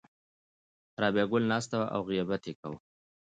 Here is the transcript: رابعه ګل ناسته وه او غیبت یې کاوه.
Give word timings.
رابعه 1.01 1.25
ګل 1.31 1.43
ناسته 1.51 1.75
وه 1.79 1.87
او 1.95 2.01
غیبت 2.09 2.43
یې 2.47 2.53
کاوه. 2.59 2.77